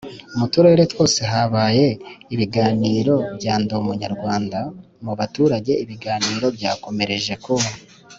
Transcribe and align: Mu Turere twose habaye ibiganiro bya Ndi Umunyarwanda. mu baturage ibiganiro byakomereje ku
Mu 0.37 0.45
Turere 0.53 0.83
twose 0.91 1.19
habaye 1.31 1.87
ibiganiro 2.33 3.15
bya 3.37 3.53
Ndi 3.61 3.73
Umunyarwanda. 3.81 4.59
mu 5.05 5.13
baturage 5.19 5.71
ibiganiro 5.83 6.45
byakomereje 6.57 7.33
ku 7.43 7.53